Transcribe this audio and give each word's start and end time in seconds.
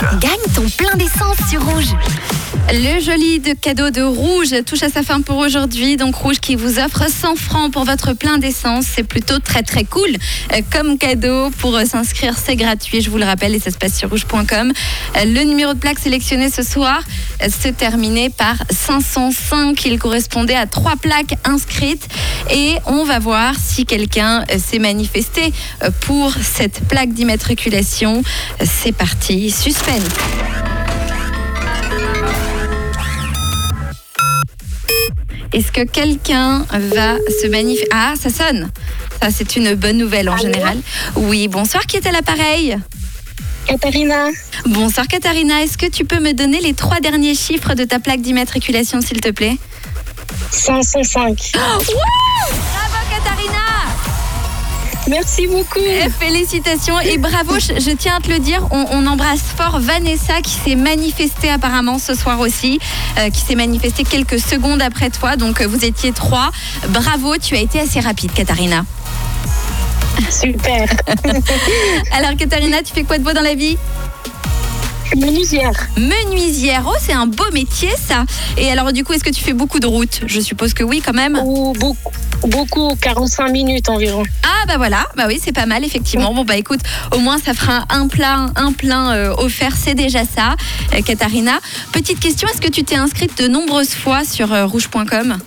Gagne 0.00 0.38
ton 0.54 0.68
plein 0.76 0.94
d'essence 0.94 1.36
sur 1.50 1.60
Rouge. 1.64 1.92
Le 2.70 3.00
joli 3.00 3.40
de 3.40 3.52
cadeau 3.52 3.90
de 3.90 4.02
Rouge 4.02 4.54
touche 4.64 4.82
à 4.84 4.90
sa 4.90 5.02
fin 5.02 5.22
pour 5.22 5.38
aujourd'hui. 5.38 5.96
Donc 5.96 6.14
Rouge 6.14 6.38
qui 6.38 6.54
vous 6.54 6.78
offre 6.78 7.10
100 7.10 7.34
francs 7.34 7.72
pour 7.72 7.84
votre 7.84 8.12
plein 8.12 8.38
d'essence. 8.38 8.84
C'est 8.94 9.02
plutôt 9.02 9.40
très 9.40 9.62
très 9.62 9.82
cool 9.82 10.10
euh, 10.52 10.60
comme 10.70 10.98
cadeau. 10.98 11.50
Pour 11.58 11.74
euh, 11.74 11.84
s'inscrire, 11.84 12.34
c'est 12.38 12.54
gratuit. 12.54 13.00
Je 13.00 13.10
vous 13.10 13.18
le 13.18 13.24
rappelle 13.24 13.54
et 13.56 13.58
ça 13.58 13.72
se 13.72 13.78
passe 13.78 13.96
sur 13.96 14.10
rouge.com. 14.10 14.72
Euh, 15.16 15.24
Le 15.24 15.42
numéro 15.42 15.74
de 15.74 15.78
plaque 15.78 15.98
sélectionné 15.98 16.48
ce 16.48 16.62
soir 16.62 17.00
se 17.40 17.68
terminait 17.68 18.30
par 18.30 18.56
505. 18.70 19.84
Il 19.84 19.98
correspondait 19.98 20.54
à 20.54 20.66
trois 20.66 20.94
plaques 20.94 21.34
inscrites. 21.44 22.06
Et 22.50 22.76
on 22.86 23.04
va 23.04 23.18
voir 23.18 23.54
si 23.62 23.84
quelqu'un 23.84 24.44
euh, 24.50 24.58
s'est 24.58 24.78
manifesté 24.78 25.52
euh, 25.82 25.90
pour 26.00 26.32
cette 26.42 26.80
plaque 26.88 27.12
d'immatriculation. 27.12 28.22
C'est 28.64 28.92
parti, 28.92 29.50
suspense. 29.50 30.02
Est-ce 35.52 35.72
que 35.72 35.82
quelqu'un 35.82 36.66
va 36.70 37.16
se 37.40 37.46
manifester 37.48 37.88
Ah, 37.92 38.14
ça 38.20 38.30
sonne. 38.30 38.70
Ça, 39.20 39.30
c'est 39.30 39.56
une 39.56 39.74
bonne 39.74 39.96
nouvelle 39.98 40.28
en 40.28 40.34
Allô 40.34 40.42
général. 40.42 40.78
Oui, 41.16 41.48
bonsoir, 41.48 41.86
qui 41.86 41.96
est 41.96 42.06
à 42.06 42.12
l'appareil? 42.12 42.78
Katharina, 43.66 44.28
Bonsoir, 44.66 45.06
Katharina. 45.06 45.62
Est-ce 45.62 45.76
que 45.76 45.86
tu 45.86 46.04
peux 46.04 46.20
me 46.20 46.32
donner 46.32 46.60
les 46.60 46.74
trois 46.74 47.00
derniers 47.00 47.34
chiffres 47.34 47.74
de 47.74 47.84
ta 47.84 47.98
plaque 47.98 48.20
d'immatriculation, 48.20 49.00
s'il 49.00 49.20
te 49.20 49.30
plaît? 49.30 49.56
505. 50.52 51.52
Bravo, 52.46 52.98
Katharina 53.10 53.64
Merci 55.08 55.46
beaucoup. 55.46 55.78
Eh, 55.80 56.10
Félicitations 56.10 57.00
et 57.00 57.16
bravo, 57.18 57.54
je, 57.58 57.80
je 57.80 57.90
tiens 57.96 58.16
à 58.16 58.20
te 58.20 58.30
le 58.30 58.38
dire, 58.38 58.66
on, 58.70 58.84
on 58.90 59.06
embrasse 59.06 59.40
fort 59.56 59.80
Vanessa 59.80 60.40
qui 60.42 60.52
s'est 60.52 60.74
manifestée 60.76 61.50
apparemment 61.50 61.98
ce 61.98 62.14
soir 62.14 62.40
aussi, 62.40 62.78
euh, 63.18 63.30
qui 63.30 63.40
s'est 63.40 63.54
manifestée 63.54 64.04
quelques 64.04 64.38
secondes 64.38 64.82
après 64.82 65.08
toi, 65.10 65.36
donc 65.36 65.60
euh, 65.60 65.66
vous 65.66 65.84
étiez 65.84 66.12
trois. 66.12 66.50
Bravo, 66.88 67.36
tu 67.38 67.56
as 67.56 67.60
été 67.60 67.80
assez 67.80 68.00
rapide, 68.00 68.32
Katharina. 68.32 68.84
Super. 70.30 70.88
Alors, 72.12 72.36
Katharina, 72.36 72.82
tu 72.82 72.92
fais 72.92 73.04
quoi 73.04 73.18
de 73.18 73.24
beau 73.24 73.32
dans 73.32 73.40
la 73.40 73.54
vie? 73.54 73.78
Menuisière. 75.16 75.72
Menuisière, 75.96 76.84
oh 76.86 76.96
c'est 77.00 77.12
un 77.12 77.26
beau 77.26 77.50
métier 77.52 77.88
ça. 77.96 78.24
Et 78.56 78.70
alors 78.70 78.92
du 78.92 79.04
coup, 79.04 79.12
est-ce 79.14 79.24
que 79.24 79.30
tu 79.30 79.42
fais 79.42 79.52
beaucoup 79.52 79.80
de 79.80 79.86
routes? 79.86 80.20
Je 80.26 80.40
suppose 80.40 80.74
que 80.74 80.84
oui 80.84 81.02
quand 81.04 81.14
même. 81.14 81.40
Ou 81.42 81.72
beaucoup, 81.72 82.12
beaucoup, 82.46 82.94
45 83.00 83.50
minutes 83.50 83.88
environ. 83.88 84.22
Ah 84.44 84.66
bah 84.66 84.76
voilà, 84.76 85.06
bah 85.16 85.24
oui 85.26 85.40
c'est 85.42 85.52
pas 85.52 85.66
mal 85.66 85.84
effectivement. 85.84 86.34
Bon 86.34 86.44
bah 86.44 86.56
écoute, 86.56 86.80
au 87.14 87.18
moins 87.18 87.38
ça 87.38 87.54
fera 87.54 87.84
un 87.90 88.08
plein, 88.08 88.52
un 88.56 88.72
plein 88.72 89.12
euh, 89.12 89.34
offert, 89.38 89.74
c'est 89.76 89.94
déjà 89.94 90.24
ça. 90.24 90.56
Euh, 90.94 91.02
Katharina, 91.02 91.58
petite 91.92 92.20
question, 92.20 92.48
est-ce 92.48 92.60
que 92.60 92.70
tu 92.70 92.84
t'es 92.84 92.96
inscrite 92.96 93.38
de 93.42 93.48
nombreuses 93.48 93.94
fois 93.94 94.24
sur 94.24 94.52
euh, 94.52 94.66
rouge.com 94.66 95.38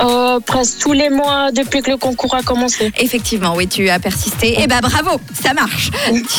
Euh, 0.00 0.40
presque 0.40 0.78
tous 0.78 0.92
les 0.92 1.10
mois 1.10 1.52
depuis 1.52 1.82
que 1.82 1.90
le 1.90 1.96
concours 1.96 2.34
a 2.34 2.42
commencé. 2.42 2.92
Effectivement, 2.98 3.54
oui, 3.56 3.68
tu 3.68 3.88
as 3.88 3.98
persisté. 3.98 4.60
Et 4.62 4.66
bah 4.66 4.80
bravo, 4.80 5.20
ça 5.40 5.54
marche. 5.54 5.90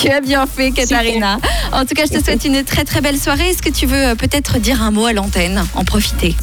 tu 0.02 0.10
as 0.10 0.22
bien 0.22 0.46
fait, 0.46 0.72
Katharina. 0.72 1.38
En 1.72 1.86
tout 1.86 1.94
cas, 1.96 2.06
je 2.06 2.18
te 2.18 2.24
souhaite 2.24 2.46
une 2.46 2.64
très 2.64 2.84
très 2.84 3.02
belle 3.02 3.20
soirée. 3.20 3.50
Est-ce 3.50 3.62
que 3.62 3.70
tu 3.70 3.86
veux 3.86 4.08
euh, 4.10 4.16
peut-être 4.16 4.60
dire 4.60 4.82
un 4.82 4.92
mot 4.92 5.06
à 5.06 5.14
l'antenne, 5.14 5.66
en 5.76 5.84
profiter? 5.84 6.36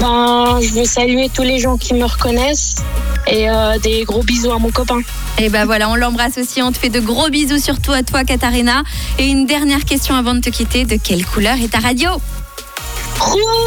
Ben, 0.00 0.58
je 0.62 0.70
veux 0.74 0.84
saluer 0.84 1.28
tous 1.28 1.42
les 1.42 1.58
gens 1.58 1.76
qui 1.76 1.94
me 1.94 2.04
reconnaissent 2.04 2.76
et 3.26 3.50
euh, 3.50 3.78
des 3.78 4.04
gros 4.04 4.22
bisous 4.22 4.52
à 4.52 4.58
mon 4.58 4.70
copain. 4.70 5.00
Et 5.38 5.48
ben 5.48 5.64
voilà, 5.64 5.88
on 5.90 5.96
l'embrasse 5.96 6.38
aussi. 6.38 6.62
On 6.62 6.72
te 6.72 6.78
fait 6.78 6.88
de 6.88 7.00
gros 7.00 7.28
bisous 7.30 7.58
surtout 7.58 7.92
à 7.92 8.02
toi, 8.02 8.24
Katharina. 8.24 8.82
Et 9.18 9.26
une 9.26 9.46
dernière 9.46 9.84
question 9.84 10.14
avant 10.14 10.34
de 10.34 10.40
te 10.40 10.50
quitter. 10.50 10.84
De 10.84 10.96
quelle 10.96 11.24
couleur 11.24 11.56
est 11.62 11.72
ta 11.72 11.78
radio? 11.78 12.10
Rouge 13.18 13.58